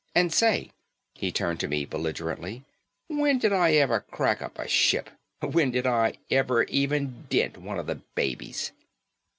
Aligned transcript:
And 0.15 0.33
say," 0.33 0.71
he 1.13 1.31
turned 1.31 1.59
to 1.59 1.67
me 1.67 1.85
belligerently, 1.85 2.63
"when 3.07 3.37
did 3.37 3.53
I 3.53 3.73
ever 3.73 3.99
crack 3.99 4.41
up 4.41 4.57
a 4.57 4.67
ship? 4.67 5.11
When 5.41 5.69
did 5.69 5.85
I 5.85 6.15
ever 6.31 6.63
even 6.63 7.27
dent 7.29 7.57
one 7.57 7.77
of 7.77 7.85
the 7.85 8.01
babies?" 8.15 8.71